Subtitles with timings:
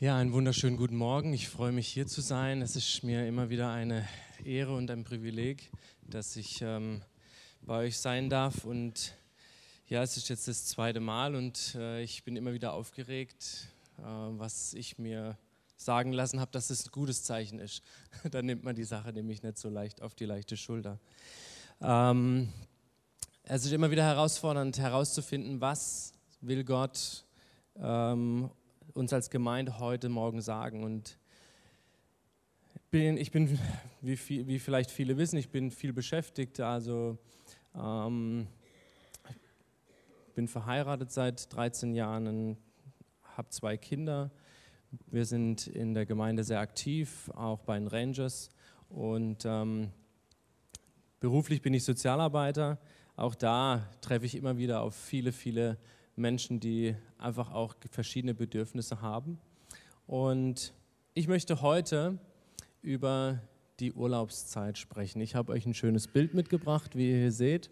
[0.00, 1.32] Ja, einen wunderschönen guten Morgen.
[1.32, 2.62] Ich freue mich hier zu sein.
[2.62, 4.06] Es ist mir immer wieder eine
[4.44, 7.02] Ehre und ein Privileg, dass ich ähm,
[7.62, 8.64] bei euch sein darf.
[8.64, 9.16] Und
[9.88, 13.66] ja, es ist jetzt das zweite Mal und äh, ich bin immer wieder aufgeregt,
[13.98, 15.36] äh, was ich mir
[15.76, 17.82] sagen lassen habe, dass es ein gutes Zeichen ist.
[18.30, 21.00] Dann nimmt man die Sache nämlich nicht so leicht auf die leichte Schulter.
[21.80, 22.52] Ähm,
[23.42, 27.24] es ist immer wieder herausfordernd herauszufinden, was will Gott
[27.74, 28.48] ähm,
[28.94, 30.82] uns als Gemeinde heute Morgen sagen.
[30.82, 31.18] Und
[32.90, 33.58] bin, ich bin,
[34.00, 36.60] wie, viel, wie, vielleicht viele wissen, ich bin viel beschäftigt.
[36.60, 37.18] Also
[37.74, 38.46] ähm,
[40.34, 42.56] bin verheiratet seit 13 Jahren,
[43.36, 44.30] habe zwei Kinder.
[45.06, 48.50] Wir sind in der Gemeinde sehr aktiv, auch bei den Rangers.
[48.88, 49.90] Und ähm,
[51.20, 52.78] beruflich bin ich Sozialarbeiter.
[53.16, 55.76] Auch da treffe ich immer wieder auf viele, viele
[56.60, 59.38] die einfach auch verschiedene Bedürfnisse haben.
[60.06, 60.74] Und
[61.14, 62.18] ich möchte heute
[62.82, 63.40] über
[63.80, 65.20] die Urlaubszeit sprechen.
[65.20, 67.70] Ich habe euch ein schönes Bild mitgebracht, wie ihr hier seht.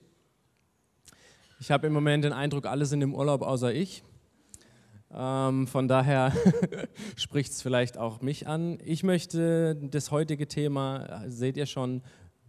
[1.58, 4.02] Ich habe im Moment den Eindruck, alle sind im Urlaub außer ich.
[5.12, 6.32] Ähm, von daher
[7.16, 8.78] spricht es vielleicht auch mich an.
[8.84, 12.02] Ich möchte das heutige Thema, seht ihr schon,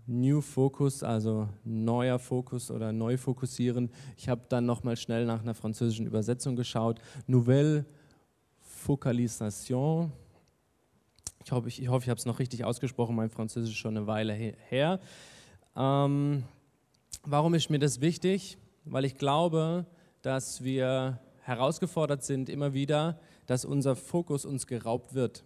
[0.08, 3.92] New Focus, also neuer Fokus oder neu fokussieren.
[4.16, 7.00] Ich habe dann nochmal schnell nach einer französischen Übersetzung geschaut.
[7.28, 7.86] Nouvelle
[8.62, 10.14] Focalisation.
[11.44, 13.16] Ich hoffe, ich, ich, hoffe, ich habe es noch richtig ausgesprochen.
[13.16, 15.00] Mein Französisch ist schon eine Weile her.
[15.76, 16.44] Ähm,
[17.24, 18.58] warum ist mir das wichtig?
[18.86, 19.86] Weil ich glaube,
[20.22, 25.44] dass wir herausgefordert sind immer wieder, dass unser Fokus uns geraubt wird.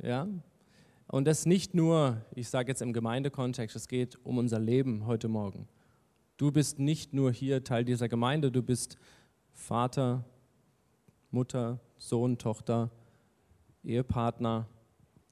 [0.00, 0.26] Ja?
[1.12, 5.28] Und das nicht nur, ich sage jetzt im Gemeindekontext, es geht um unser Leben heute
[5.28, 5.68] Morgen.
[6.38, 8.96] Du bist nicht nur hier Teil dieser Gemeinde, du bist
[9.52, 10.24] Vater,
[11.30, 12.90] Mutter, Sohn, Tochter,
[13.84, 14.66] Ehepartner,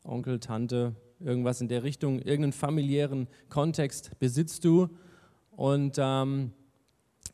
[0.05, 4.91] Onkel, Tante, irgendwas in der Richtung, irgendeinen familiären Kontext besitzt du
[5.51, 6.53] und ähm,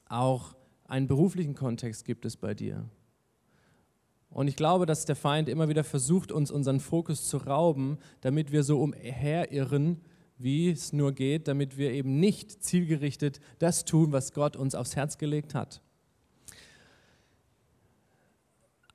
[0.09, 2.89] auch einen beruflichen Kontext gibt es bei dir.
[4.37, 8.53] Und ich glaube, dass der Feind immer wieder versucht, uns unseren Fokus zu rauben, damit
[8.53, 10.03] wir so umherirren,
[10.37, 14.95] wie es nur geht, damit wir eben nicht zielgerichtet das tun, was Gott uns aufs
[14.95, 15.81] Herz gelegt hat.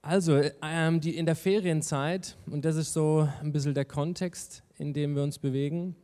[0.04, 4.94] Also ähm, die, in der Ferienzeit, und das ist so ein bisschen der Kontext, in
[4.94, 5.96] dem wir uns bewegen,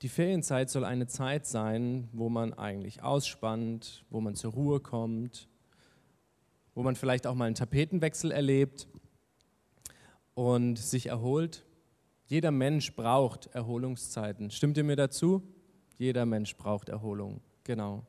[0.00, 5.46] die Ferienzeit soll eine Zeit sein, wo man eigentlich ausspannt, wo man zur Ruhe kommt,
[6.74, 8.88] wo man vielleicht auch mal einen Tapetenwechsel erlebt
[10.34, 11.64] und sich erholt.
[12.26, 14.50] Jeder Mensch braucht Erholungszeiten.
[14.50, 15.42] Stimmt ihr mir dazu?
[15.96, 17.40] Jeder Mensch braucht Erholung.
[17.62, 18.04] Genau.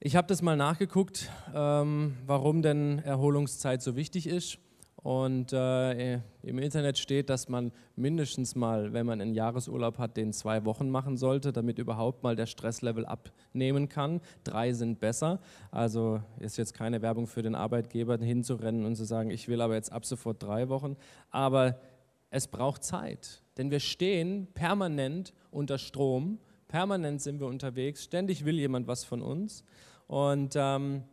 [0.00, 4.58] Ich habe das mal nachgeguckt, ähm, warum denn Erholungszeit so wichtig ist.
[5.06, 10.32] Und äh, im Internet steht, dass man mindestens mal, wenn man einen Jahresurlaub hat, den
[10.32, 14.20] zwei Wochen machen sollte, damit überhaupt mal der Stresslevel abnehmen kann.
[14.42, 15.38] Drei sind besser.
[15.70, 19.74] Also ist jetzt keine Werbung für den Arbeitgeber, hinzurennen und zu sagen, ich will aber
[19.74, 20.96] jetzt ab sofort drei Wochen.
[21.30, 21.78] Aber
[22.30, 26.40] es braucht Zeit, denn wir stehen permanent unter Strom.
[26.66, 28.02] Permanent sind wir unterwegs.
[28.02, 29.62] Ständig will jemand was von uns.
[30.08, 31.04] Und ähm,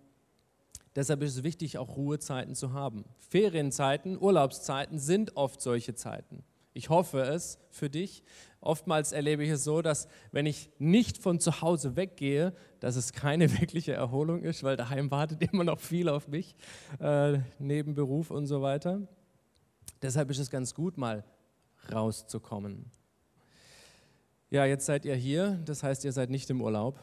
[0.96, 3.06] Deshalb ist es wichtig, auch Ruhezeiten zu haben.
[3.18, 6.44] Ferienzeiten, Urlaubszeiten sind oft solche Zeiten.
[6.74, 8.24] Ich hoffe es für dich.
[8.60, 13.14] Oftmals erlebe ich es so, dass wenn ich nicht von zu Hause weggehe, dass es
[13.14, 16.56] keine wirkliche Erholung ist, weil daheim wartet immer noch viel auf mich,
[17.00, 19.02] äh, neben Beruf und so weiter.
[20.02, 21.24] Deshalb ist es ganz gut, mal
[21.92, 22.92] rauszukommen.
[24.50, 27.00] Ja, jetzt seid ihr hier, das heißt, ihr seid nicht im Urlaub.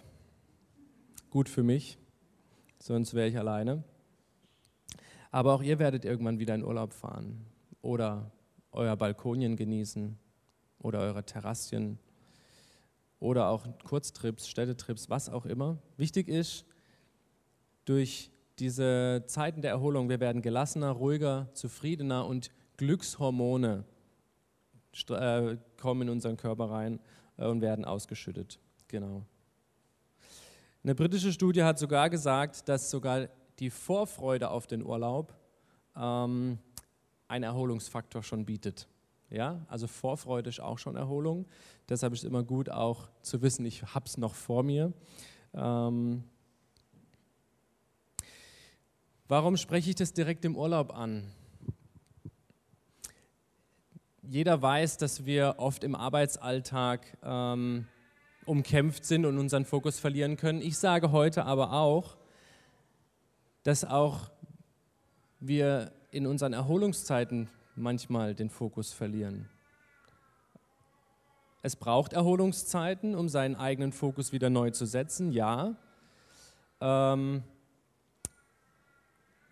[1.30, 1.99] Gut für mich
[2.80, 3.84] sonst wäre ich alleine.
[5.30, 7.46] Aber auch ihr werdet irgendwann wieder in Urlaub fahren
[7.82, 8.32] oder
[8.72, 10.18] euer Balkonien genießen
[10.78, 11.98] oder eure Terrassien
[13.20, 15.78] oder auch Kurztrips, Städtetrips, was auch immer.
[15.96, 16.64] Wichtig ist,
[17.84, 23.84] durch diese Zeiten der Erholung, wir werden gelassener, ruhiger, zufriedener und Glückshormone
[25.10, 26.98] äh, kommen in unseren Körper rein
[27.36, 28.58] äh, und werden ausgeschüttet.
[28.88, 29.24] Genau.
[30.82, 33.28] Eine britische Studie hat sogar gesagt, dass sogar
[33.58, 35.34] die Vorfreude auf den Urlaub
[35.94, 36.58] ähm,
[37.28, 38.88] einen Erholungsfaktor schon bietet.
[39.28, 41.46] Ja, also Vorfreude ist auch schon Erholung.
[41.86, 44.94] Deshalb ist es immer gut, auch zu wissen, ich habe es noch vor mir.
[45.52, 46.24] Ähm,
[49.28, 51.30] warum spreche ich das direkt im Urlaub an?
[54.22, 57.86] Jeder weiß, dass wir oft im Arbeitsalltag ähm,
[58.50, 60.60] umkämpft sind und unseren Fokus verlieren können.
[60.60, 62.16] Ich sage heute aber auch,
[63.62, 64.32] dass auch
[65.38, 69.48] wir in unseren Erholungszeiten manchmal den Fokus verlieren.
[71.62, 75.76] Es braucht Erholungszeiten, um seinen eigenen Fokus wieder neu zu setzen, ja.
[76.80, 77.44] Ähm,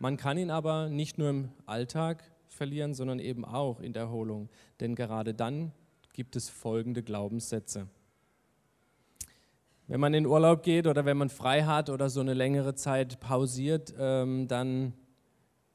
[0.01, 4.49] man kann ihn aber nicht nur im Alltag verlieren, sondern eben auch in der Erholung.
[4.81, 5.71] Denn gerade dann
[6.13, 7.87] gibt es folgende Glaubenssätze.
[9.91, 13.21] Wenn man in Urlaub geht oder wenn man frei hat oder so eine längere Zeit
[13.21, 14.93] pausiert, ähm, dann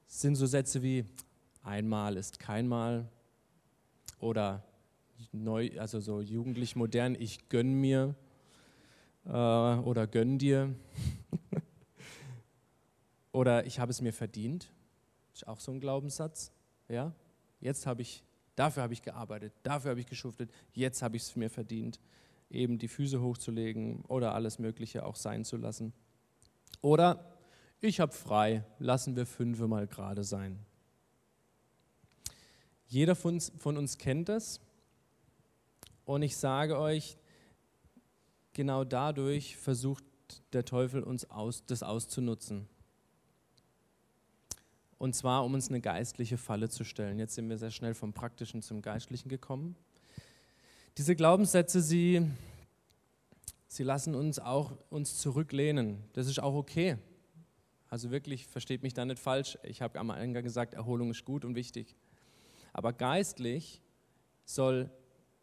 [0.05, 1.05] sind so Sätze wie
[1.63, 3.09] einmal ist keinmal
[4.19, 4.63] oder
[5.31, 8.13] neu, also so jugendlich modern, ich gönn mir
[9.25, 10.75] äh, oder gönn dir.
[13.31, 14.69] oder ich habe es mir verdient.
[15.33, 16.51] Ist auch so ein Glaubenssatz.
[16.87, 17.13] Ja?
[17.59, 18.23] Jetzt habe ich,
[18.55, 21.99] dafür habe ich gearbeitet, dafür habe ich geschuftet, jetzt habe ich es mir verdient,
[22.53, 25.93] eben die Füße hochzulegen oder alles Mögliche auch sein zu lassen.
[26.81, 27.37] Oder
[27.81, 30.59] ich habe frei, lassen wir fünfe mal gerade sein.
[32.87, 34.61] Jeder von uns, von uns kennt das.
[36.05, 37.17] Und ich sage euch,
[38.53, 40.03] genau dadurch versucht
[40.53, 42.67] der Teufel uns aus, das auszunutzen.
[44.97, 47.19] Und zwar, um uns eine geistliche Falle zu stellen.
[47.19, 49.75] Jetzt sind wir sehr schnell vom Praktischen zum Geistlichen gekommen.
[50.97, 52.29] Diese Glaubenssätze, sie,
[53.67, 56.03] sie lassen uns auch uns zurücklehnen.
[56.13, 56.97] Das ist auch okay.
[57.89, 59.57] Also wirklich, versteht mich da nicht falsch.
[59.63, 61.95] Ich habe am Eingang gesagt, Erholung ist gut und wichtig.
[62.73, 63.81] Aber geistlich
[64.45, 64.91] soll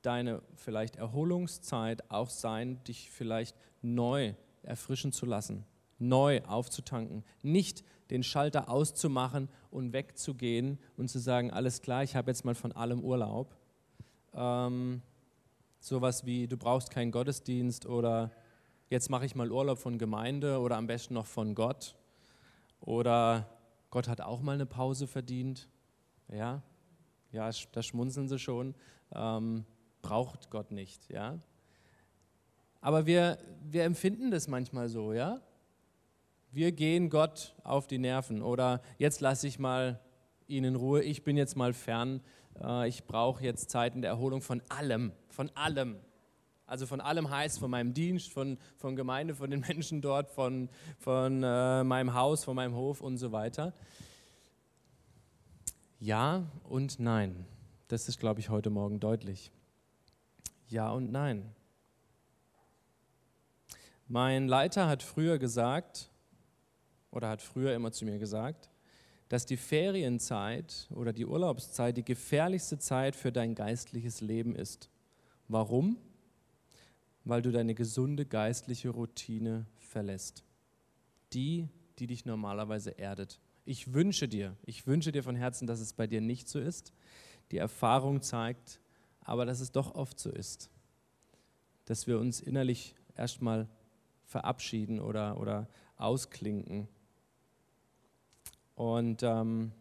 [0.03, 5.65] deine vielleicht Erholungszeit auch sein, dich vielleicht neu erfrischen zu lassen,
[5.99, 12.31] neu aufzutanken, nicht den Schalter auszumachen und wegzugehen und zu sagen, alles klar, ich habe
[12.31, 13.57] jetzt mal von allem Urlaub.
[14.33, 15.03] Ähm,
[15.81, 18.31] sowas wie, du brauchst keinen Gottesdienst oder
[18.91, 21.97] jetzt mache ich mal Urlaub von Gemeinde oder am besten noch von Gott
[22.81, 23.49] oder
[23.91, 25.69] Gott hat auch mal eine Pause verdient.
[26.29, 26.63] Ja,
[27.33, 28.75] ja, da schmunzeln sie schon,
[29.13, 29.65] ähm,
[30.03, 31.39] braucht Gott nicht, ja.
[32.81, 33.39] Aber wir,
[33.69, 35.41] wir empfinden das manchmal so, ja.
[36.53, 40.01] Wir gehen Gott auf die Nerven oder jetzt lasse ich mal
[40.47, 42.21] ihn in Ruhe, ich bin jetzt mal fern,
[42.63, 45.97] äh, ich brauche jetzt Zeiten der Erholung von allem, von allem.
[46.67, 50.69] Also von allem heißt, von meinem Dienst, von, von Gemeinde, von den Menschen dort, von,
[50.99, 53.75] von äh, meinem Haus, von meinem Hof und so weiter.
[55.99, 57.47] Ja und nein.
[57.89, 59.51] Das ist, glaube ich, heute Morgen deutlich.
[60.69, 61.55] Ja und nein.
[64.07, 66.11] Mein Leiter hat früher gesagt,
[67.11, 68.70] oder hat früher immer zu mir gesagt,
[69.31, 74.91] dass die Ferienzeit oder die Urlaubszeit die gefährlichste Zeit für dein geistliches Leben ist.
[75.47, 75.99] Warum?
[77.25, 80.43] Weil du deine gesunde geistliche Routine verlässt.
[81.33, 81.69] Die,
[82.01, 83.39] die dich normalerweise erdet.
[83.65, 86.93] Ich wünsche dir, ich wünsche dir von Herzen, dass es bei dir nicht so ist.
[87.53, 88.81] Die Erfahrung zeigt
[89.21, 90.71] aber, dass es doch oft so ist.
[91.85, 93.69] Dass wir uns innerlich erstmal
[94.25, 96.89] verabschieden oder, oder ausklinken.
[98.81, 99.73] Und ähm,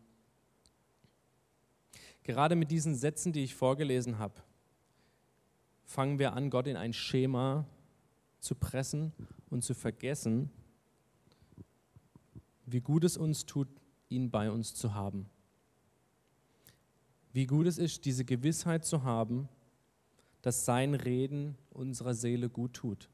[2.24, 4.34] gerade mit diesen Sätzen, die ich vorgelesen habe,
[5.86, 7.66] fangen wir an, Gott in ein Schema
[8.42, 9.14] zu pressen
[9.50, 10.52] und zu vergessen,
[12.66, 13.70] wie gut es uns tut,
[14.10, 15.30] ihn bei uns zu haben.
[17.32, 19.48] Wie gut es ist, diese Gewissheit zu haben,
[20.42, 23.08] dass sein Reden unserer Seele gut tut.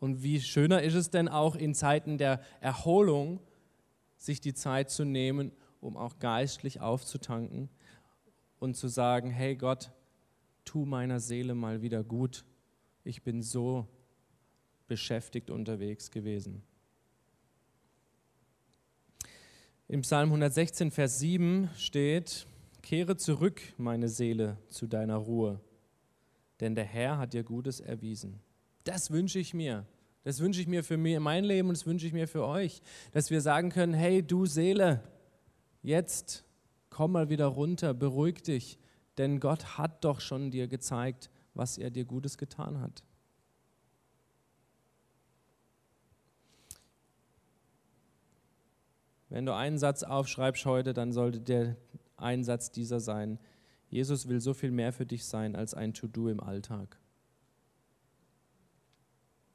[0.00, 3.38] Und wie schöner ist es denn auch in Zeiten der Erholung,
[4.18, 7.70] sich die Zeit zu nehmen, um auch geistlich aufzutanken
[8.58, 9.90] und zu sagen, hey Gott,
[10.64, 12.44] tu meiner Seele mal wieder gut.
[13.04, 13.86] Ich bin so
[14.86, 16.62] beschäftigt unterwegs gewesen.
[19.86, 22.46] Im Psalm 116, Vers 7 steht,
[22.82, 25.60] Kehre zurück, meine Seele, zu deiner Ruhe,
[26.60, 28.40] denn der Herr hat dir Gutes erwiesen.
[28.84, 29.86] Das wünsche ich mir.
[30.24, 32.82] Das wünsche ich mir für mein Leben und das wünsche ich mir für euch,
[33.12, 35.02] dass wir sagen können, hey du Seele,
[35.82, 36.44] jetzt
[36.90, 38.78] komm mal wieder runter, beruhig dich,
[39.16, 43.02] denn Gott hat doch schon dir gezeigt, was er dir Gutes getan hat.
[49.28, 51.76] Wenn du einen Satz aufschreibst heute, dann sollte der
[52.16, 53.38] ein Satz dieser sein.
[53.88, 56.98] Jesus will so viel mehr für dich sein als ein To-Do im Alltag.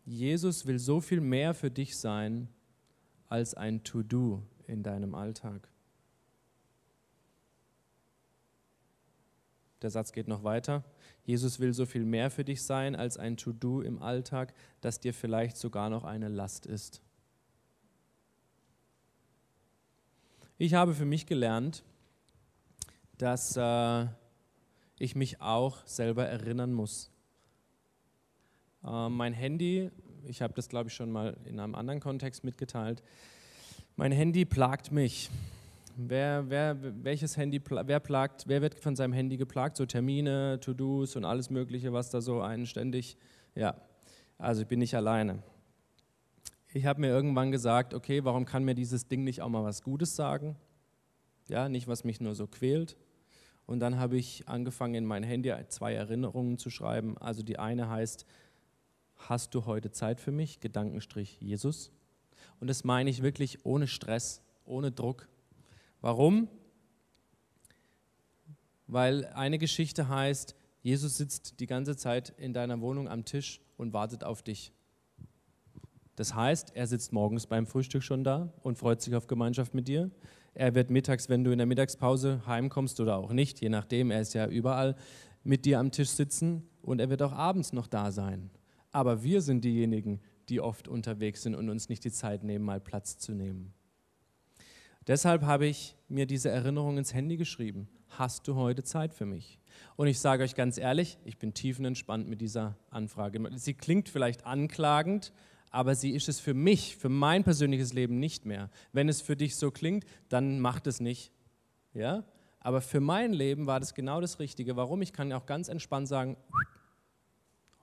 [0.06, 2.50] Jesus will so viel mehr für dich sein
[3.30, 5.70] als ein To-Do in deinem Alltag.
[9.82, 10.84] Der Satz geht noch weiter.
[11.26, 15.14] Jesus will so viel mehr für dich sein als ein To-Do im Alltag, das dir
[15.14, 17.02] vielleicht sogar noch eine Last ist.
[20.58, 21.84] Ich habe für mich gelernt,
[23.18, 24.08] dass äh,
[24.98, 27.13] ich mich auch selber erinnern muss.
[28.86, 29.90] Äh, mein Handy,
[30.26, 33.04] ich habe das glaube ich schon mal in einem anderen Kontext mitgeteilt,
[33.96, 35.30] mein Handy plagt mich.
[35.96, 39.78] Wer, wer, welches Handy, wer plagt, wer wird von seinem Handy geplagt?
[39.78, 43.16] So Termine, To-Dos und alles Mögliche, was da so einen ständig,
[43.54, 43.76] ja.
[44.40, 45.44] Also ich bin nicht alleine.
[46.74, 49.84] Ich habe mir irgendwann gesagt, okay, warum kann mir dieses Ding nicht auch mal was
[49.84, 50.56] Gutes sagen?
[51.48, 52.98] Ja, nicht was mich nur so quält.
[53.68, 57.16] Und dann habe ich angefangen, in mein Handy zwei Erinnerungen zu schreiben.
[57.20, 58.26] Also die eine heißt,
[59.30, 60.60] hast du heute Zeit für mich?
[60.60, 61.92] Gedankenstrich Jesus.
[62.60, 65.28] Und das meine ich wirklich ohne Stress, ohne Druck.
[66.02, 66.48] Warum?
[68.88, 73.94] Weil eine Geschichte heißt, Jesus sitzt die ganze Zeit in deiner Wohnung am Tisch und
[73.94, 74.74] wartet auf dich.
[76.16, 79.88] Das heißt, er sitzt morgens beim Frühstück schon da und freut sich auf Gemeinschaft mit
[79.88, 80.12] dir.
[80.54, 84.22] Er wird mittags, wenn du in der Mittagspause heimkommst oder auch nicht, je nachdem, er
[84.22, 84.96] ist ja überall,
[85.44, 88.52] mit dir am Tisch sitzen und er wird auch abends noch da sein.
[88.94, 92.80] Aber wir sind diejenigen, die oft unterwegs sind und uns nicht die Zeit nehmen, mal
[92.80, 93.74] Platz zu nehmen.
[95.08, 97.90] Deshalb habe ich mir diese Erinnerung ins Handy geschrieben.
[98.08, 99.60] Hast du heute Zeit für mich?
[99.96, 103.42] Und ich sage euch ganz ehrlich, ich bin tiefenentspannt mit dieser Anfrage.
[103.56, 105.34] Sie klingt vielleicht anklagend,
[105.72, 108.70] aber sie ist es für mich, für mein persönliches Leben nicht mehr.
[108.92, 111.32] Wenn es für dich so klingt, dann macht es nicht.
[111.94, 112.24] Ja?
[112.60, 114.76] Aber für mein Leben war das genau das Richtige.
[114.76, 115.02] Warum?
[115.02, 116.38] Ich kann auch ganz entspannt sagen,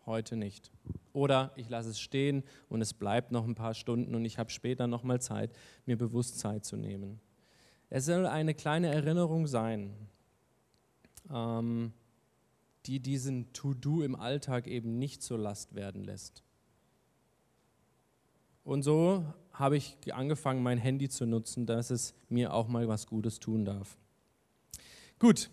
[0.06, 0.70] heute nicht.
[1.12, 4.50] Oder ich lasse es stehen und es bleibt noch ein paar Stunden und ich habe
[4.50, 5.50] später noch mal Zeit,
[5.86, 7.20] mir bewusst Zeit zu nehmen.
[7.88, 9.92] Es soll eine kleine Erinnerung sein,
[11.32, 11.92] ähm,
[12.86, 16.42] die diesen To-Do im Alltag eben nicht zur Last werden lässt.
[18.62, 23.06] Und so habe ich angefangen, mein Handy zu nutzen, dass es mir auch mal was
[23.06, 23.98] Gutes tun darf.
[25.18, 25.50] Gut,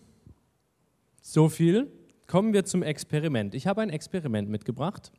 [1.20, 1.90] so viel.
[2.28, 3.56] Kommen wir zum Experiment.
[3.56, 5.10] Ich habe ein Experiment mitgebracht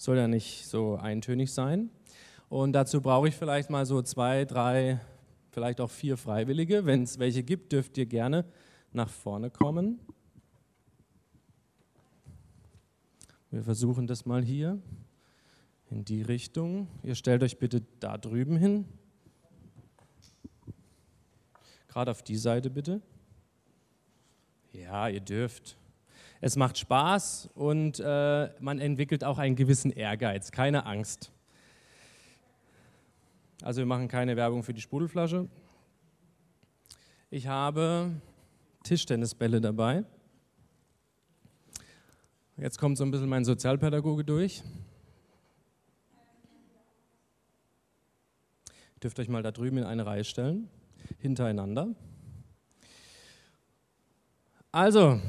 [0.00, 1.90] soll ja nicht so eintönig sein.
[2.48, 4.98] Und dazu brauche ich vielleicht mal so zwei, drei,
[5.50, 6.86] vielleicht auch vier Freiwillige.
[6.86, 8.46] Wenn es welche gibt, dürft ihr gerne
[8.92, 10.00] nach vorne kommen.
[13.50, 14.80] Wir versuchen das mal hier
[15.90, 16.88] in die Richtung.
[17.02, 18.86] Ihr stellt euch bitte da drüben hin.
[21.88, 23.02] Gerade auf die Seite bitte.
[24.72, 25.76] Ja, ihr dürft.
[26.42, 31.30] Es macht Spaß und äh, man entwickelt auch einen gewissen Ehrgeiz, keine Angst.
[33.62, 35.48] Also wir machen keine Werbung für die Sprudelflasche.
[37.28, 38.10] Ich habe
[38.84, 40.04] Tischtennisbälle dabei.
[42.56, 44.62] Jetzt kommt so ein bisschen mein Sozialpädagoge durch.
[48.94, 50.70] Ihr dürft euch mal da drüben in eine Reihe stellen,
[51.18, 51.88] hintereinander.
[54.72, 55.20] Also,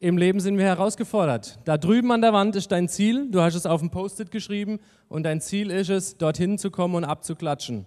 [0.00, 1.58] im Leben sind wir herausgefordert.
[1.64, 4.78] Da drüben an der Wand ist dein Ziel, du hast es auf dem Post-it geschrieben
[5.08, 7.86] und dein Ziel ist es, dorthin zu kommen und abzuklatschen.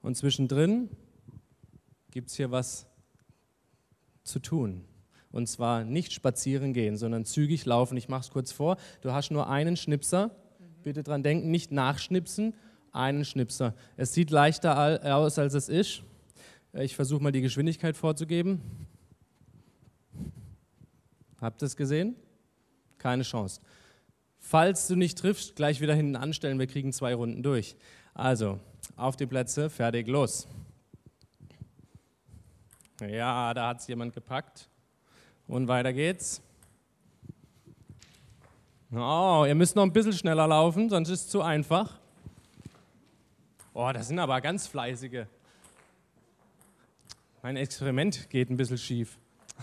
[0.00, 0.88] Und zwischendrin
[2.10, 2.86] gibt es hier was
[4.24, 4.84] zu tun.
[5.30, 7.98] Und zwar nicht spazieren gehen, sondern zügig laufen.
[7.98, 8.78] Ich mache es kurz vor.
[9.02, 10.30] Du hast nur einen Schnipser.
[10.82, 12.54] Bitte dran denken, nicht nachschnipsen,
[12.92, 13.74] einen Schnipser.
[13.96, 16.02] Es sieht leichter aus, als es ist.
[16.72, 18.62] Ich versuche mal die Geschwindigkeit vorzugeben.
[21.46, 22.16] Habt ihr es gesehen?
[22.98, 23.60] Keine Chance.
[24.40, 27.76] Falls du nicht triffst, gleich wieder hinten anstellen, wir kriegen zwei Runden durch.
[28.14, 28.58] Also,
[28.96, 30.48] auf die Plätze, fertig, los.
[33.00, 34.68] Ja, da hat es jemand gepackt.
[35.46, 36.42] Und weiter geht's.
[38.90, 42.00] Oh, ihr müsst noch ein bisschen schneller laufen, sonst ist es zu einfach.
[43.72, 45.26] Oh, das sind aber ganz fleißige.
[47.40, 49.16] Mein Experiment geht ein bisschen schief.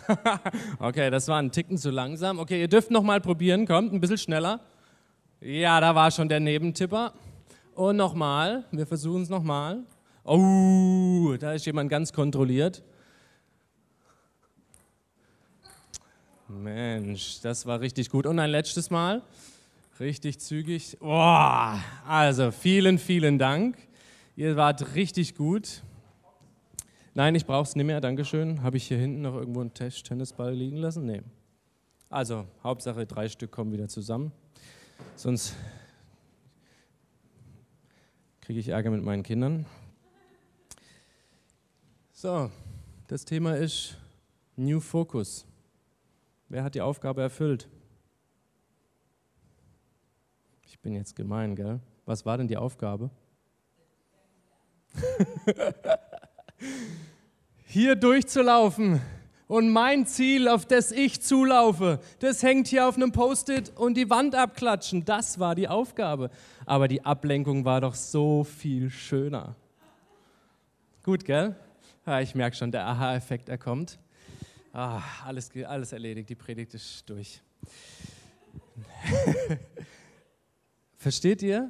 [0.80, 2.40] okay, das war ein Ticken zu langsam.
[2.40, 3.66] Okay, ihr dürft noch mal probieren.
[3.68, 4.60] Kommt, ein bisschen schneller.
[5.42, 7.14] Ja, da war schon der Nebentipper.
[7.76, 8.66] Und nochmal.
[8.72, 9.84] Wir versuchen es nochmal.
[10.24, 12.84] Oh, da ist jemand ganz kontrolliert.
[16.48, 18.26] Mensch, das war richtig gut.
[18.26, 19.22] Und ein letztes Mal.
[20.00, 20.98] Richtig zügig.
[21.02, 21.76] Oh,
[22.08, 23.78] also vielen, vielen Dank.
[24.36, 25.84] Ihr wart richtig gut.
[27.15, 28.63] Nein, ich brauche es nicht mehr, Dankeschön.
[28.63, 31.05] Habe ich hier hinten noch irgendwo einen Tennisball liegen lassen?
[31.05, 31.22] Nee.
[32.10, 34.32] Also, Hauptsache drei Stück kommen wieder zusammen.
[35.15, 35.55] Sonst
[38.41, 39.67] kriege ich Ärger mit meinen Kindern.
[42.13, 42.50] So,
[43.05, 43.96] das Thema ist
[44.55, 45.46] New Focus.
[46.50, 47.70] Wer hat die Aufgabe erfüllt?
[50.63, 51.79] Ich bin jetzt gemein, gell?
[52.08, 53.12] Was war denn die Aufgabe?
[57.65, 59.01] hier durchzulaufen
[59.48, 64.10] und mein Ziel, auf das ich zulaufe, das hängt hier auf einem Post-it und die
[64.10, 65.05] Wand abklatschen.
[65.05, 66.29] Das war die Aufgabe.
[66.65, 69.55] Aber die Ablenkung war doch so viel schöner.
[71.03, 71.55] Gut, gell?
[72.05, 74.00] Ja, ich merke schon, der Aha-Effekt, er kommt.
[74.72, 77.41] Ah, alles, alles erledigt, die Predigt ist durch.
[80.98, 81.70] Versteht ihr?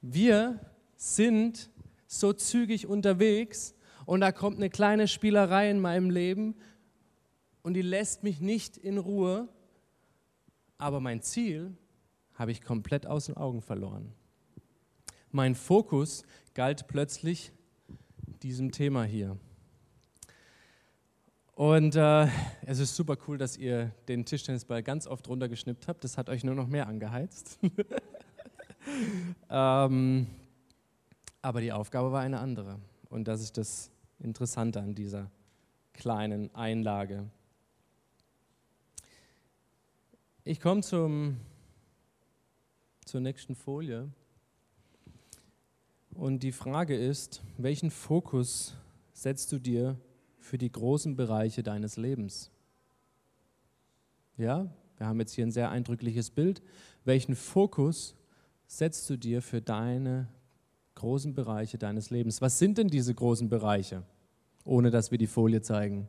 [0.00, 0.58] Wir
[0.96, 1.70] sind
[2.12, 3.72] so zügig unterwegs
[4.04, 6.56] und da kommt eine kleine Spielerei in meinem Leben
[7.62, 9.48] und die lässt mich nicht in Ruhe,
[10.76, 11.76] aber mein Ziel
[12.34, 14.12] habe ich komplett aus den Augen verloren.
[15.30, 17.52] Mein Fokus galt plötzlich
[18.42, 19.38] diesem Thema hier.
[21.54, 22.26] Und äh,
[22.66, 26.02] es ist super cool, dass ihr den Tischtennisball ganz oft runtergeschnippt habt.
[26.02, 27.60] Das hat euch nur noch mehr angeheizt.
[29.50, 30.26] ähm,
[31.42, 32.78] aber die Aufgabe war eine andere.
[33.08, 35.30] Und das ist das Interessante an dieser
[35.92, 37.28] kleinen Einlage.
[40.44, 41.36] Ich komme zum,
[43.04, 44.10] zur nächsten Folie.
[46.14, 48.74] Und die Frage ist, welchen Fokus
[49.12, 49.98] setzt du dir
[50.38, 52.50] für die großen Bereiche deines Lebens?
[54.36, 56.62] Ja, wir haben jetzt hier ein sehr eindrückliches Bild.
[57.04, 58.16] Welchen Fokus
[58.66, 60.28] setzt du dir für deine
[61.00, 62.42] großen Bereiche deines Lebens?
[62.42, 64.02] Was sind denn diese großen Bereiche,
[64.64, 66.08] ohne dass wir die Folie zeigen?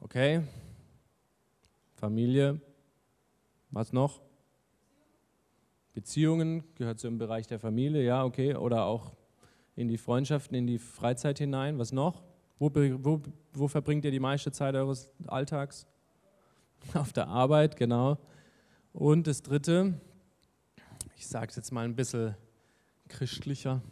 [0.00, 0.42] Okay,
[1.94, 2.60] Familie,
[3.70, 4.20] was noch?
[5.94, 9.16] Beziehungen gehört zum Bereich der Familie, ja, okay, oder auch
[9.76, 11.78] in die Freundschaften, in die Freizeit hinein.
[11.78, 12.22] Was noch?
[12.58, 13.22] Wo, wo,
[13.54, 15.86] wo verbringt ihr die meiste Zeit eures Alltags?
[16.94, 18.18] Auf der Arbeit, genau.
[18.92, 19.94] Und das Dritte,
[21.20, 22.34] ich sage es jetzt mal ein bisschen
[23.08, 23.82] christlicher,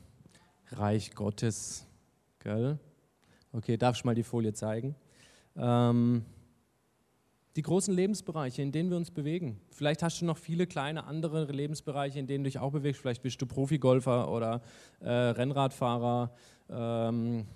[0.71, 1.87] Reich Gottes.
[2.39, 2.79] Gell?
[3.53, 4.95] Okay, darf ich mal die Folie zeigen?
[5.55, 6.25] Ähm,
[7.55, 9.61] die großen Lebensbereiche, in denen wir uns bewegen.
[9.69, 13.03] Vielleicht hast du noch viele kleine andere Lebensbereiche, in denen du dich auch bewegst.
[13.03, 14.63] Vielleicht bist du Profigolfer oder
[15.01, 16.35] äh, Rennradfahrer
[16.71, 17.47] ähm,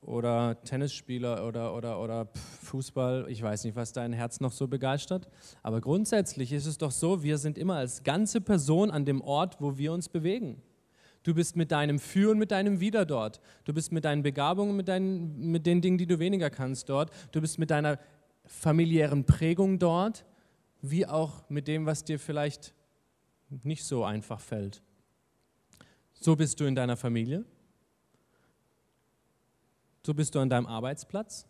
[0.00, 2.28] oder Tennisspieler oder, oder, oder
[2.62, 3.26] Fußball.
[3.28, 5.28] Ich weiß nicht, was dein Herz noch so begeistert.
[5.62, 9.56] Aber grundsätzlich ist es doch so, wir sind immer als ganze Person an dem Ort,
[9.60, 10.62] wo wir uns bewegen.
[11.22, 13.40] Du bist mit deinem Für und mit deinem Wider dort.
[13.64, 17.10] Du bist mit deinen Begabungen, mit, deinen, mit den Dingen, die du weniger kannst dort.
[17.32, 17.98] Du bist mit deiner
[18.46, 20.24] familiären Prägung dort,
[20.80, 22.74] wie auch mit dem, was dir vielleicht
[23.62, 24.82] nicht so einfach fällt.
[26.14, 27.44] So bist du in deiner Familie,
[30.04, 31.46] so bist du an deinem Arbeitsplatz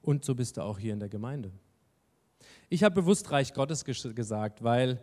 [0.00, 1.52] und so bist du auch hier in der Gemeinde.
[2.68, 5.00] Ich habe bewusst Reich Gottes gesagt, weil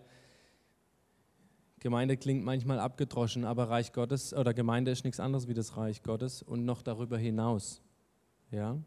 [1.79, 6.03] Gemeinde klingt manchmal abgedroschen, aber Reich Gottes oder Gemeinde ist nichts anderes wie das Reich
[6.03, 7.81] Gottes und noch darüber hinaus.
[8.51, 8.77] Ja?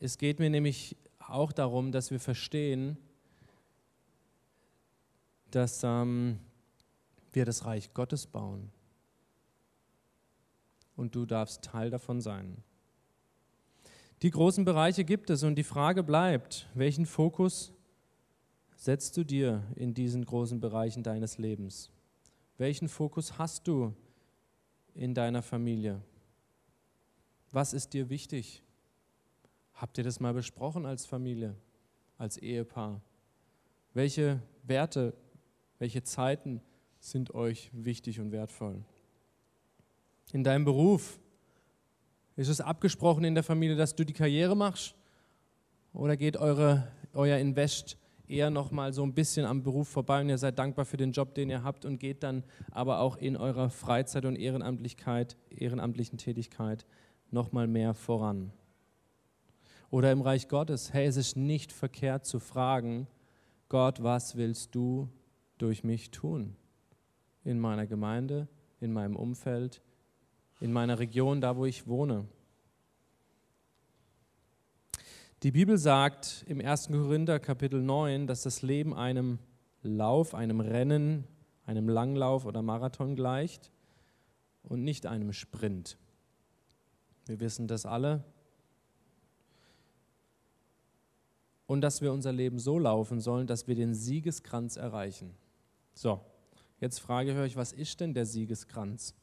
[0.00, 2.96] Es geht mir nämlich auch darum, dass wir verstehen,
[5.50, 6.38] dass ähm,
[7.32, 8.70] wir das Reich Gottes bauen.
[11.02, 12.62] Und du darfst Teil davon sein.
[14.22, 17.72] Die großen Bereiche gibt es und die Frage bleibt, welchen Fokus
[18.76, 21.90] setzt du dir in diesen großen Bereichen deines Lebens?
[22.56, 23.92] Welchen Fokus hast du
[24.94, 26.00] in deiner Familie?
[27.50, 28.62] Was ist dir wichtig?
[29.74, 31.56] Habt ihr das mal besprochen als Familie,
[32.16, 33.00] als Ehepaar?
[33.92, 35.14] Welche Werte,
[35.80, 36.62] welche Zeiten
[37.00, 38.84] sind euch wichtig und wertvoll?
[40.32, 41.20] In deinem Beruf,
[42.36, 44.94] ist es abgesprochen in der Familie, dass du die Karriere machst?
[45.92, 50.30] Oder geht eure, euer Invest eher noch mal so ein bisschen am Beruf vorbei und
[50.30, 53.36] ihr seid dankbar für den Job, den ihr habt und geht dann aber auch in
[53.36, 56.86] eurer Freizeit und Ehrenamtlichkeit, ehrenamtlichen Tätigkeit
[57.30, 58.52] noch mal mehr voran?
[59.90, 63.06] Oder im Reich Gottes, hey, es ist nicht verkehrt zu fragen,
[63.68, 65.10] Gott, was willst du
[65.58, 66.56] durch mich tun?
[67.44, 68.48] In meiner Gemeinde,
[68.80, 69.82] in meinem Umfeld,
[70.62, 72.24] in meiner Region, da wo ich wohne.
[75.42, 76.86] Die Bibel sagt im 1.
[76.86, 79.40] Korinther Kapitel 9, dass das Leben einem
[79.82, 81.24] Lauf, einem Rennen,
[81.66, 83.72] einem Langlauf oder Marathon gleicht
[84.62, 85.98] und nicht einem Sprint.
[87.26, 88.22] Wir wissen das alle.
[91.66, 95.34] Und dass wir unser Leben so laufen sollen, dass wir den Siegeskranz erreichen.
[95.92, 96.20] So,
[96.78, 99.16] jetzt frage ich euch, was ist denn der Siegeskranz?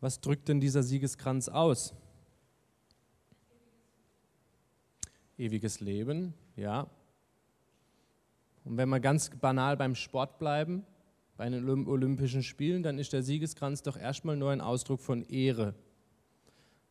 [0.00, 1.94] Was drückt denn dieser Siegeskranz aus?
[5.36, 6.88] Ewiges Leben, ja.
[8.64, 10.84] Und wenn wir ganz banal beim Sport bleiben,
[11.36, 15.74] bei den Olympischen Spielen, dann ist der Siegeskranz doch erstmal nur ein Ausdruck von Ehre.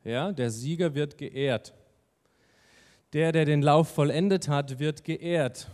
[0.03, 1.73] Ja, der Sieger wird geehrt.
[3.13, 5.69] Der, der den Lauf vollendet hat, wird geehrt.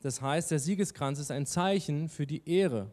[0.00, 2.90] Das heißt, der Siegeskranz ist ein Zeichen für die Ehre,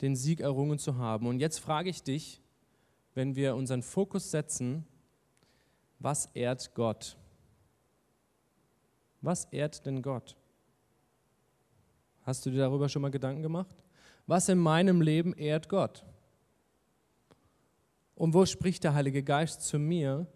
[0.00, 1.26] den Sieg errungen zu haben.
[1.26, 2.40] Und jetzt frage ich dich,
[3.14, 4.86] wenn wir unseren Fokus setzen,
[5.98, 7.16] was ehrt Gott?
[9.20, 10.36] Was ehrt denn Gott?
[12.22, 13.76] Hast du dir darüber schon mal Gedanken gemacht?
[14.26, 16.04] Was in meinem Leben ehrt Gott?
[18.14, 20.26] Und wo spricht der Heilige Geist zu mir,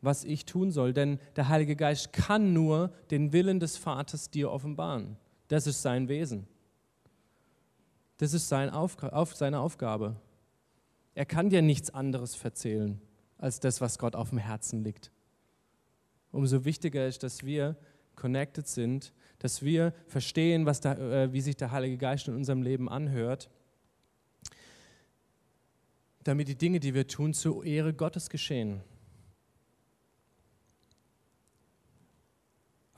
[0.00, 0.92] was ich tun soll?
[0.92, 5.16] Denn der Heilige Geist kann nur den Willen des Vaters dir offenbaren.
[5.48, 6.46] Das ist sein Wesen.
[8.22, 10.14] Das ist seine Aufgabe.
[11.12, 13.00] Er kann dir nichts anderes erzählen
[13.36, 15.10] als das, was Gott auf dem Herzen liegt.
[16.30, 17.76] Umso wichtiger ist, dass wir
[18.14, 22.62] connected sind, dass wir verstehen, was da, äh, wie sich der Heilige Geist in unserem
[22.62, 23.50] Leben anhört,
[26.22, 28.82] damit die Dinge, die wir tun, zur Ehre Gottes geschehen.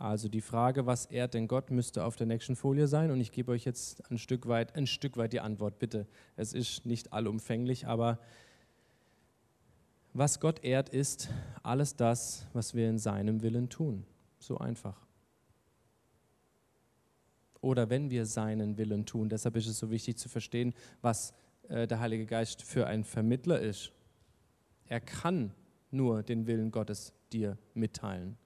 [0.04, 3.32] Also die Frage, was ehrt denn Gott, müsste auf der nächsten Folie sein und ich
[3.32, 6.06] gebe euch jetzt ein Stück weit, ein Stück weit die Antwort, bitte.
[6.36, 8.18] Es ist nicht allumfänglich, aber
[10.12, 11.30] was Gott ehrt, ist
[11.62, 14.04] alles das, was wir in seinem Willen tun.
[14.38, 15.06] So einfach.
[17.62, 19.30] Oder wenn wir seinen Willen tun.
[19.30, 21.32] Deshalb ist es so wichtig zu verstehen, was
[21.70, 23.90] äh, der Heilige Geist für ein Vermittler ist.
[24.86, 25.54] Er kann
[25.90, 28.36] nur den Willen Gottes dir mitteilen.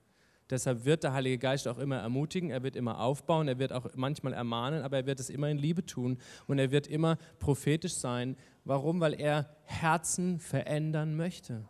[0.50, 3.86] Deshalb wird der Heilige Geist auch immer ermutigen, er wird immer aufbauen, er wird auch
[3.94, 7.94] manchmal ermahnen, aber er wird es immer in Liebe tun und er wird immer prophetisch
[7.94, 8.36] sein.
[8.64, 9.00] Warum?
[9.00, 11.68] Weil er Herzen verändern möchte.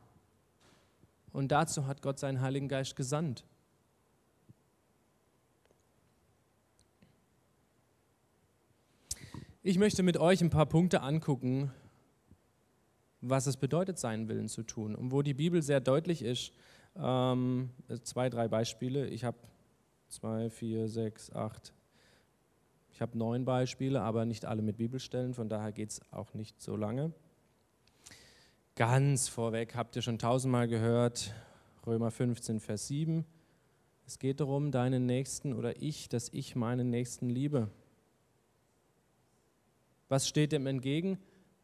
[1.33, 3.45] Und dazu hat Gott seinen Heiligen Geist gesandt.
[9.62, 11.73] Ich möchte mit euch ein paar Punkte angucken,
[13.21, 16.53] was es bedeutet, seinen Willen zu tun und wo die Bibel sehr deutlich ist,
[17.01, 17.71] ähm,
[18.03, 19.07] zwei, drei Beispiele.
[19.09, 19.37] Ich habe
[20.09, 21.73] zwei, vier, sechs, acht.
[22.91, 26.61] Ich habe neun Beispiele, aber nicht alle mit Bibelstellen, von daher geht es auch nicht
[26.61, 27.13] so lange.
[28.75, 31.33] Ganz vorweg habt ihr schon tausendmal gehört,
[31.87, 33.25] Römer 15, Vers 7.
[34.07, 37.71] Es geht darum, deinen Nächsten oder ich, dass ich meinen Nächsten liebe.
[40.09, 41.19] Was steht dem entgegen?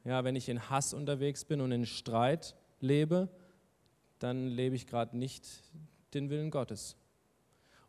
[0.05, 3.29] Ja, wenn ich in Hass unterwegs bin und in Streit lebe,
[4.18, 5.46] dann lebe ich gerade nicht
[6.14, 6.96] den Willen Gottes.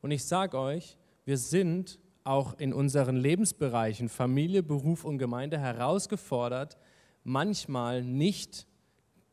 [0.01, 6.77] Und ich sage euch, wir sind auch in unseren Lebensbereichen Familie, Beruf und Gemeinde herausgefordert,
[7.23, 8.67] manchmal nicht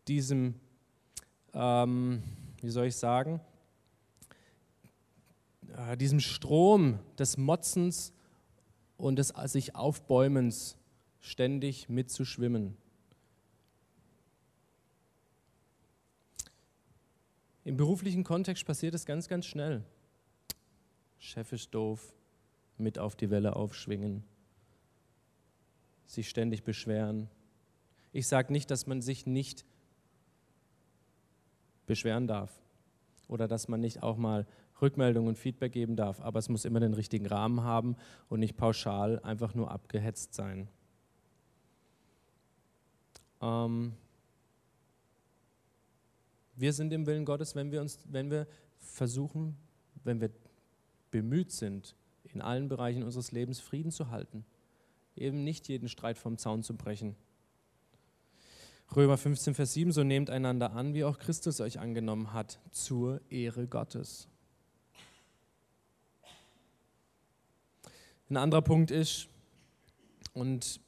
[0.08, 0.54] diesem,
[1.54, 2.22] ähm,
[2.60, 3.40] wie soll ich sagen,
[5.76, 8.12] äh, diesem Strom des Motzens
[8.96, 10.76] und des sich Aufbäumens
[11.20, 12.76] ständig mitzuschwimmen.
[17.64, 19.84] Im beruflichen Kontext passiert es ganz, ganz schnell.
[21.18, 22.12] Chef ist doof,
[22.78, 24.24] mit auf die Welle aufschwingen,
[26.06, 27.28] sich ständig beschweren.
[28.12, 29.64] Ich sage nicht, dass man sich nicht
[31.86, 32.50] beschweren darf
[33.28, 34.46] oder dass man nicht auch mal
[34.80, 37.96] Rückmeldungen und Feedback geben darf, aber es muss immer den richtigen Rahmen haben
[38.28, 40.68] und nicht pauschal einfach nur abgehetzt sein.
[43.40, 43.92] Ähm,
[46.62, 48.46] wir sind im Willen Gottes, wenn wir, uns, wenn wir
[48.78, 49.56] versuchen,
[50.04, 50.30] wenn wir
[51.10, 54.44] bemüht sind, in allen Bereichen unseres Lebens Frieden zu halten.
[55.16, 57.16] Eben nicht jeden Streit vom Zaun zu brechen.
[58.94, 63.20] Römer 15, Vers 7, so nehmt einander an, wie auch Christus euch angenommen hat, zur
[63.28, 64.28] Ehre Gottes.
[68.30, 69.26] Ein anderer Punkt ist,
[70.32, 70.80] und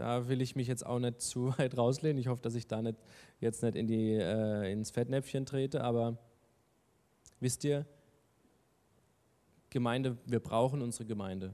[0.00, 2.18] da will ich mich jetzt auch nicht zu weit rauslehnen.
[2.18, 2.98] Ich hoffe, dass ich da nicht,
[3.38, 5.84] jetzt nicht in die, äh, ins Fettnäpfchen trete.
[5.84, 6.16] Aber
[7.38, 7.86] wisst ihr,
[9.68, 11.52] Gemeinde, wir brauchen unsere Gemeinde.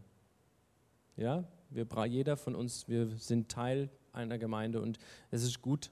[1.17, 4.99] Ja, wir, jeder von uns, wir sind Teil einer Gemeinde und
[5.31, 5.91] es ist gut.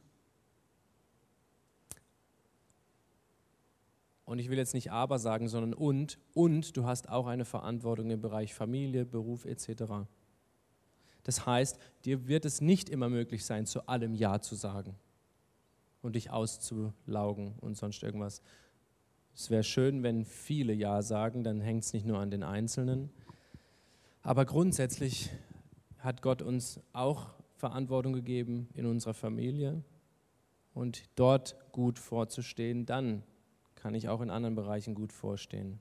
[4.24, 8.10] Und ich will jetzt nicht aber sagen, sondern und, und du hast auch eine Verantwortung
[8.10, 10.06] im Bereich Familie, Beruf etc.
[11.24, 14.94] Das heißt, dir wird es nicht immer möglich sein, zu allem Ja zu sagen
[16.02, 18.42] und dich auszulaugen und sonst irgendwas.
[19.34, 23.10] Es wäre schön, wenn viele Ja sagen, dann hängt es nicht nur an den Einzelnen.
[24.22, 25.30] Aber grundsätzlich
[25.98, 29.82] hat Gott uns auch Verantwortung gegeben in unserer Familie
[30.74, 33.22] und dort gut vorzustehen, dann
[33.74, 35.80] kann ich auch in anderen Bereichen gut vorstehen.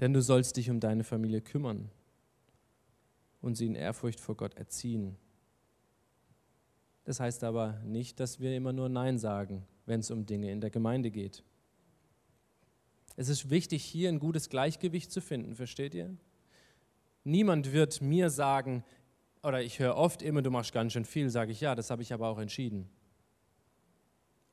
[0.00, 1.90] Denn du sollst dich um deine Familie kümmern
[3.40, 5.16] und sie in Ehrfurcht vor Gott erziehen.
[7.04, 10.60] Das heißt aber nicht, dass wir immer nur Nein sagen, wenn es um Dinge in
[10.60, 11.42] der Gemeinde geht.
[13.16, 16.16] Es ist wichtig, hier ein gutes Gleichgewicht zu finden, versteht ihr?
[17.24, 18.84] Niemand wird mir sagen,
[19.42, 22.02] oder ich höre oft immer, du machst ganz schön viel, sage ich ja, das habe
[22.02, 22.88] ich aber auch entschieden.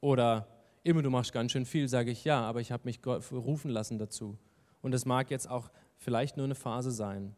[0.01, 0.47] Oder
[0.83, 3.99] immer, du machst ganz schön viel, sage ich ja, aber ich habe mich rufen lassen
[3.99, 4.37] dazu.
[4.81, 7.35] Und es mag jetzt auch vielleicht nur eine Phase sein.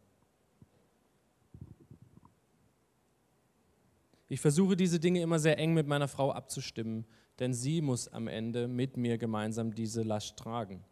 [4.32, 7.06] Ich versuche diese Dinge immer sehr eng mit meiner Frau abzustimmen,
[7.39, 10.84] denn sie muss am Ende mit mir gemeinsam diese Last tragen.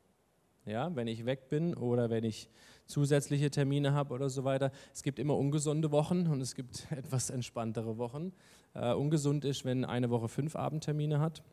[0.66, 2.50] Ja, wenn ich weg bin oder wenn ich
[2.88, 4.72] zusätzliche Termine habe oder so weiter.
[4.94, 8.34] Es gibt immer ungesunde Wochen und es gibt etwas entspanntere Wochen.
[8.76, 11.44] Uh, ungesund ist, wenn eine Woche fünf Abendtermine hat.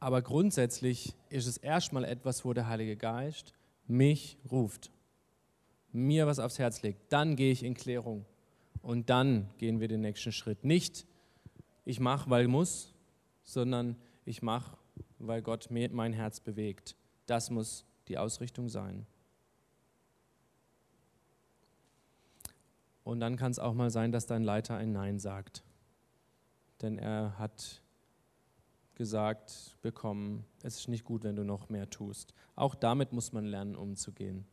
[0.00, 3.52] Aber grundsätzlich ist es erstmal etwas, wo der Heilige Geist
[3.86, 4.90] mich ruft,
[5.92, 7.12] mir was aufs Herz legt.
[7.12, 8.26] Dann gehe ich in Klärung
[8.86, 10.64] und dann gehen wir den nächsten Schritt.
[10.64, 11.08] Nicht,
[11.84, 12.94] ich mache, weil muss,
[13.42, 14.76] sondern ich mache,
[15.18, 16.94] weil Gott mein Herz bewegt.
[17.26, 19.04] Das muss die Ausrichtung sein.
[23.02, 25.64] Und dann kann es auch mal sein, dass dein Leiter ein Nein sagt.
[26.80, 27.82] Denn er hat
[28.94, 32.34] gesagt bekommen, es ist nicht gut, wenn du noch mehr tust.
[32.54, 34.46] Auch damit muss man lernen, umzugehen.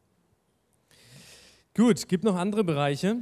[1.76, 3.22] Gut, gibt noch andere Bereiche.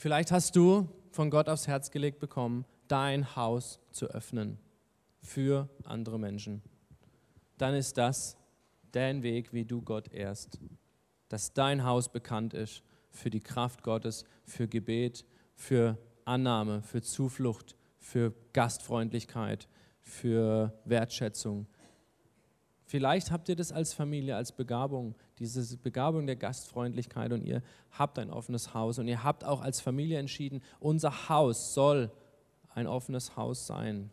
[0.00, 4.60] Vielleicht hast du von Gott aufs Herz gelegt bekommen, dein Haus zu öffnen
[5.20, 6.62] für andere Menschen.
[7.56, 8.36] Dann ist das
[8.92, 10.60] dein Weg, wie du Gott ehrst.
[11.28, 15.24] Dass dein Haus bekannt ist für die Kraft Gottes, für Gebet,
[15.56, 19.66] für Annahme, für Zuflucht, für Gastfreundlichkeit,
[20.00, 21.66] für Wertschätzung.
[22.88, 28.18] Vielleicht habt ihr das als Familie, als Begabung, diese Begabung der Gastfreundlichkeit und ihr habt
[28.18, 32.10] ein offenes Haus und ihr habt auch als Familie entschieden, unser Haus soll
[32.74, 34.10] ein offenes Haus sein.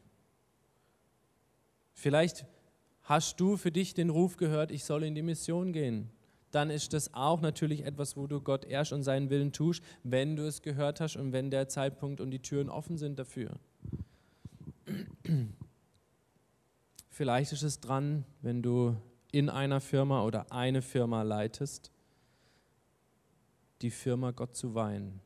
[1.94, 2.46] Vielleicht
[3.04, 6.10] hast du für dich den Ruf gehört, ich soll in die Mission gehen.
[6.52, 10.36] Dann ist das auch natürlich etwas, wo du Gott ehrst und seinen Willen tust, wenn
[10.36, 13.52] du es gehört hast und wenn der Zeitpunkt und die Türen offen sind dafür.
[17.16, 18.98] Vielleicht ist es dran, wenn du
[19.32, 21.90] in einer Firma oder eine Firma leitest,
[23.82, 25.22] die Firma Gott zu weihen.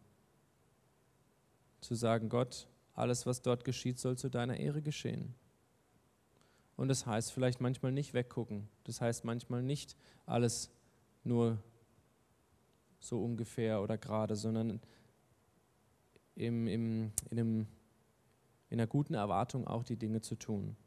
[1.82, 5.34] Zu sagen, Gott, alles, was dort geschieht, soll zu deiner Ehre geschehen.
[6.78, 8.70] Und das heißt vielleicht manchmal nicht weggucken.
[8.84, 9.96] Das heißt manchmal nicht
[10.28, 10.70] alles
[11.24, 11.58] nur
[13.00, 14.80] so ungefähr oder gerade, sondern
[16.36, 17.68] im, im, in, einem,
[18.70, 20.78] in einer guten Erwartung auch die Dinge zu tun.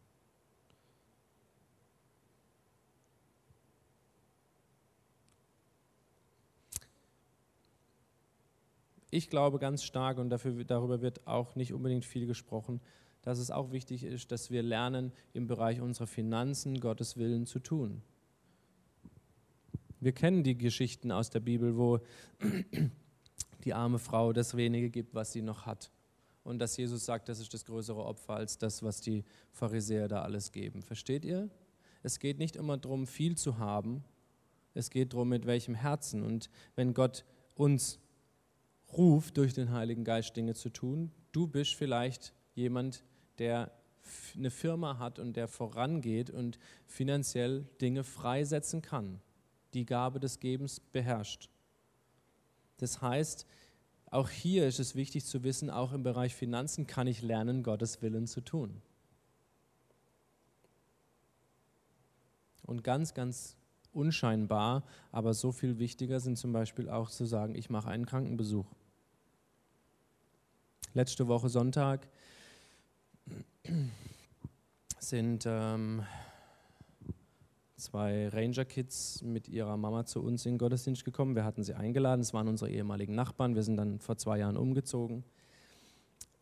[9.14, 12.80] Ich glaube ganz stark, und dafür, darüber wird auch nicht unbedingt viel gesprochen,
[13.20, 17.58] dass es auch wichtig ist, dass wir lernen, im Bereich unserer Finanzen Gottes Willen zu
[17.58, 18.00] tun.
[20.00, 22.00] Wir kennen die Geschichten aus der Bibel, wo
[23.64, 25.90] die arme Frau das wenige gibt, was sie noch hat.
[26.42, 30.22] Und dass Jesus sagt, das ist das größere Opfer als das, was die Pharisäer da
[30.22, 30.80] alles geben.
[30.80, 31.50] Versteht ihr?
[32.02, 34.04] Es geht nicht immer darum, viel zu haben.
[34.72, 36.22] Es geht darum, mit welchem Herzen.
[36.22, 38.00] Und wenn Gott uns
[38.96, 43.02] ruft, durch den Heiligen Geist Dinge zu tun, du bist vielleicht jemand,
[43.38, 43.72] der
[44.36, 49.20] eine Firma hat und der vorangeht und finanziell Dinge freisetzen kann,
[49.74, 51.48] die Gabe des Gebens beherrscht.
[52.78, 53.46] Das heißt,
[54.10, 58.02] auch hier ist es wichtig zu wissen, auch im Bereich Finanzen kann ich lernen, Gottes
[58.02, 58.82] Willen zu tun.
[62.62, 63.56] Und ganz, ganz
[63.92, 68.66] unscheinbar, aber so viel wichtiger sind zum Beispiel auch zu sagen, ich mache einen Krankenbesuch.
[70.94, 72.06] Letzte Woche Sonntag
[74.98, 76.02] sind ähm,
[77.76, 81.34] zwei Ranger-Kids mit ihrer Mama zu uns in den Gottesdienst gekommen.
[81.34, 83.54] Wir hatten sie eingeladen, es waren unsere ehemaligen Nachbarn.
[83.54, 85.24] Wir sind dann vor zwei Jahren umgezogen.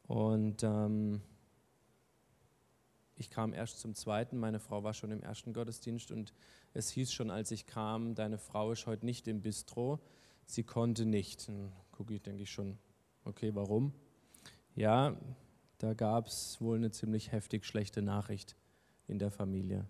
[0.08, 1.20] Und ähm,
[3.14, 6.34] ich kam erst zum zweiten, meine Frau war schon im ersten Gottesdienst und
[6.74, 10.00] es hieß schon, als ich kam, deine Frau ist heute nicht im Bistro,
[10.44, 11.46] sie konnte nicht.
[11.46, 12.78] Dann gucke ich, denke ich schon,
[13.24, 13.92] okay, warum?
[14.74, 15.16] Ja,
[15.78, 18.56] da gab es wohl eine ziemlich heftig schlechte Nachricht
[19.08, 19.86] in der Familie.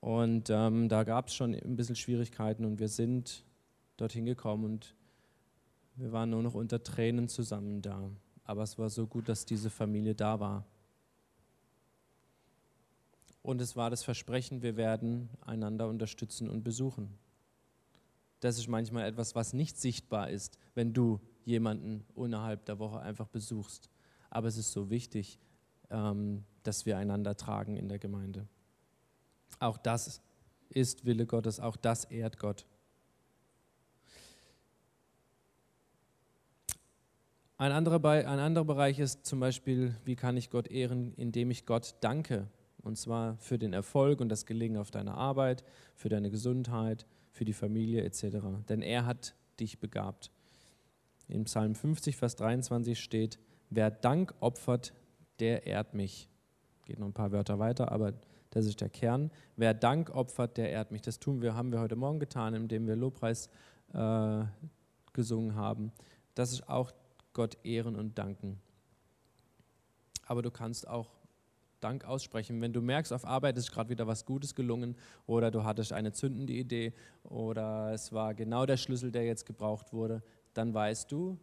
[0.00, 3.44] Und ähm, da gab es schon ein bisschen Schwierigkeiten und wir sind
[3.96, 4.94] dorthin gekommen und
[5.96, 8.10] wir waren nur noch unter Tränen zusammen da.
[8.44, 10.64] Aber es war so gut, dass diese Familie da war.
[13.42, 17.18] Und es war das Versprechen, wir werden einander unterstützen und besuchen.
[18.40, 23.28] Das ist manchmal etwas, was nicht sichtbar ist, wenn du jemanden innerhalb der Woche einfach
[23.28, 23.90] besuchst.
[24.30, 25.38] Aber es ist so wichtig,
[25.90, 28.46] ähm, dass wir einander tragen in der Gemeinde.
[29.58, 30.20] Auch das
[30.68, 32.66] ist Wille Gottes, auch das ehrt Gott.
[37.60, 41.66] Ein anderer, ein anderer Bereich ist zum Beispiel, wie kann ich Gott ehren, indem ich
[41.66, 42.48] Gott danke.
[42.82, 45.62] Und zwar für den Erfolg und das Gelingen auf deiner Arbeit,
[45.94, 48.38] für deine Gesundheit, für die Familie etc.
[48.68, 50.30] Denn er hat dich begabt.
[51.30, 53.38] In Psalm 50, Vers 23 steht,
[53.70, 54.92] wer Dank opfert,
[55.38, 56.28] der ehrt mich.
[56.84, 58.14] Geht noch ein paar Wörter weiter, aber
[58.50, 59.30] das ist der Kern.
[59.56, 61.02] Wer Dank opfert, der ehrt mich.
[61.02, 63.48] Das tun wir, haben wir heute Morgen getan, indem wir Lobpreis
[63.92, 64.42] äh,
[65.12, 65.92] gesungen haben.
[66.34, 66.90] Das ist auch
[67.32, 68.60] Gott ehren und danken.
[70.26, 71.10] Aber du kannst auch
[71.78, 72.60] Dank aussprechen.
[72.60, 76.12] Wenn du merkst, auf Arbeit ist gerade wieder was Gutes gelungen oder du hattest eine
[76.12, 80.22] zündende Idee oder es war genau der Schlüssel, der jetzt gebraucht wurde,
[80.54, 81.38] dann weißt du,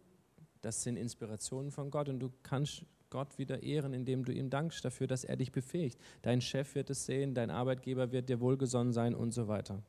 [0.60, 4.84] das sind Inspirationen von Gott und du kannst Gott wieder ehren, indem du ihm dankst
[4.84, 5.98] dafür, dass er dich befähigt.
[6.22, 9.82] Dein Chef wird es sehen, dein Arbeitgeber wird dir wohlgesonnen sein und so weiter.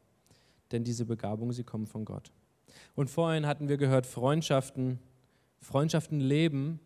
[0.72, 2.32] Denn diese Begabungen, sie kommen von Gott.
[2.96, 5.00] Und vorhin hatten wir gehört, Freundschaften,
[5.60, 6.80] Freundschaften leben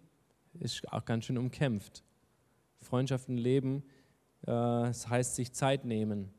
[0.60, 2.04] ist auch ganz schön umkämpft.
[2.80, 3.84] Freundschaften leben,
[4.42, 6.34] äh, das heißt sich Zeit nehmen.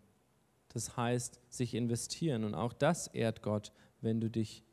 [0.68, 2.44] Das heißt sich investieren.
[2.44, 4.63] Und auch das ehrt Gott, wenn du dich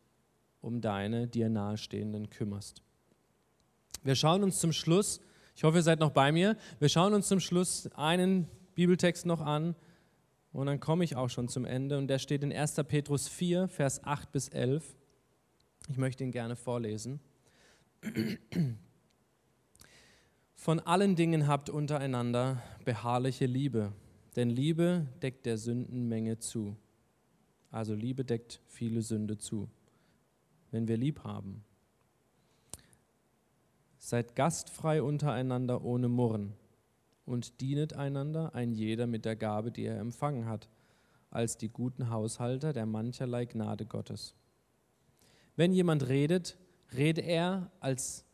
[0.62, 2.82] um deine dir nahestehenden kümmerst.
[4.04, 5.20] Wir schauen uns zum Schluss,
[5.56, 9.42] ich hoffe, ihr seid noch bei mir, wir schauen uns zum Schluss einen Bibeltext noch
[9.42, 9.76] an
[10.54, 11.98] und dann komme ich auch schon zum Ende.
[11.98, 12.76] Und der steht in 1.
[12.88, 14.96] Petrus 4, Vers 8 bis 11.
[15.88, 17.20] Ich möchte ihn gerne vorlesen.
[20.56, 23.94] Von allen Dingen habt untereinander beharrliche Liebe,
[24.36, 26.76] denn Liebe deckt der Sündenmenge zu.
[27.72, 29.70] Also Liebe deckt viele Sünde zu,
[30.72, 31.64] wenn wir lieb haben.
[34.00, 36.54] Seid gastfrei untereinander ohne Murren
[37.26, 40.70] und dienet einander, ein jeder mit der Gabe, die er empfangen hat,
[41.30, 44.36] als die guten Haushalter der mancherlei Gnade Gottes.
[45.56, 46.58] Wenn jemand redet,
[46.94, 48.26] rede er als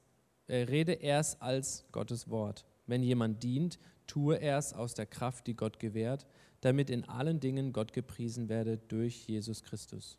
[0.47, 2.65] äh, rede erst als Gottes Wort.
[2.85, 6.25] Wenn jemand dient, tue er es aus der Kraft, die Gott gewährt,
[6.61, 10.17] damit in allen Dingen Gott gepriesen werde durch Jesus Christus.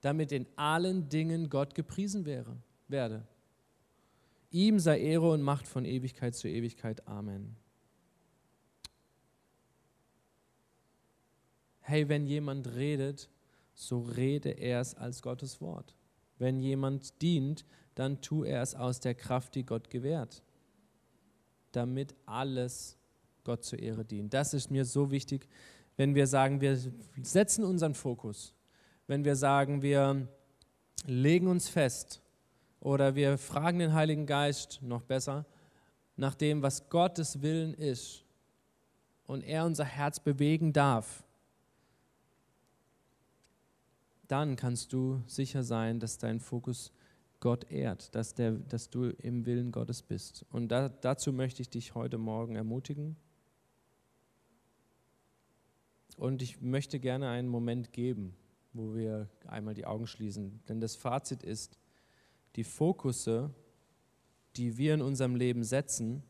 [0.00, 2.56] Damit in allen Dingen Gott gepriesen wäre,
[2.86, 3.26] werde.
[4.50, 7.06] Ihm sei Ehre und Macht von Ewigkeit zu Ewigkeit.
[7.06, 7.56] Amen.
[11.80, 13.28] Hey, wenn jemand redet,
[13.74, 15.94] so rede er es als Gottes Wort.
[16.38, 20.42] Wenn jemand dient, dann tu er es aus der Kraft, die Gott gewährt,
[21.72, 22.96] damit alles
[23.44, 24.34] Gott zur Ehre dient.
[24.34, 25.48] Das ist mir so wichtig,
[25.96, 26.78] wenn wir sagen, wir
[27.22, 28.54] setzen unseren Fokus,
[29.08, 30.28] wenn wir sagen, wir
[31.06, 32.22] legen uns fest
[32.78, 35.44] oder wir fragen den Heiligen Geist noch besser
[36.16, 38.24] nach dem, was Gottes Willen ist
[39.26, 41.24] und er unser Herz bewegen darf,
[44.28, 46.92] dann kannst du sicher sein, dass dein Fokus
[47.40, 50.44] Gott ehrt, dass, der, dass du im Willen Gottes bist.
[50.50, 53.16] Und da, dazu möchte ich dich heute Morgen ermutigen.
[56.16, 58.34] Und ich möchte gerne einen Moment geben,
[58.78, 60.60] wo wir einmal die Augen schließen.
[60.68, 61.78] Denn das Fazit ist,
[62.54, 63.50] die Fokusse,
[64.56, 66.22] die wir in unserem Leben setzen,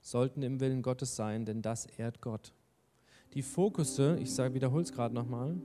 [0.00, 2.52] sollten im Willen Gottes sein, denn das ehrt Gott.
[3.32, 5.56] Die Fokusse, ich wiederhole es gerade nochmal,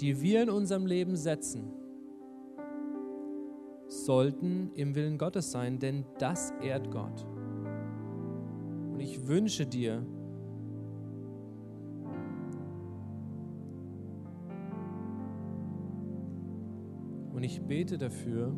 [0.00, 1.72] die wir in unserem Leben setzen,
[3.88, 7.24] sollten im Willen Gottes sein, denn das ehrt Gott.
[8.92, 10.04] Und ich wünsche dir,
[17.36, 18.50] und ich bete dafür,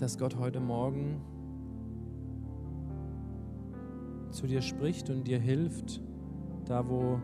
[0.00, 1.20] dass Gott heute Morgen
[4.32, 6.02] zu dir spricht und dir hilft,
[6.64, 7.20] da wo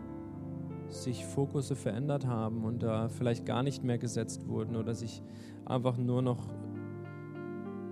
[0.87, 5.21] sich Fokusse verändert haben und da vielleicht gar nicht mehr gesetzt wurden oder sich
[5.65, 6.47] einfach nur noch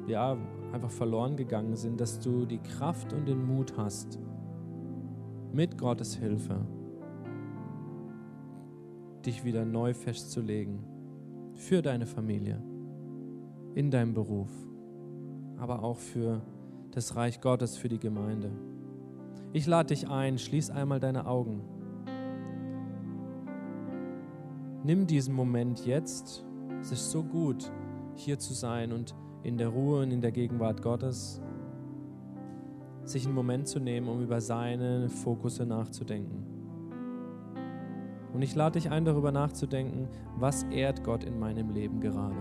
[0.08, 0.38] ja,
[0.72, 4.20] einfach verloren gegangen sind, dass du die Kraft und den Mut hast,
[5.52, 6.66] mit Gottes Hilfe
[9.30, 10.80] dich wieder neu festzulegen
[11.53, 12.59] für deine Familie,
[13.75, 14.49] in deinem Beruf,
[15.57, 16.41] aber auch für
[16.89, 18.49] das Reich Gottes, für die Gemeinde.
[19.53, 21.61] Ich lade dich ein, schließ einmal deine Augen.
[24.84, 26.43] Nimm diesen Moment jetzt.
[26.82, 27.71] Es ist so gut,
[28.15, 29.13] hier zu sein und
[29.43, 31.39] in der Ruhe und in der Gegenwart Gottes,
[33.03, 36.49] sich einen Moment zu nehmen, um über seine Fokusse nachzudenken.
[38.34, 40.07] Und ich lade dich ein, darüber nachzudenken,
[40.38, 42.36] was ehrt Gott in meinem Leben gerade.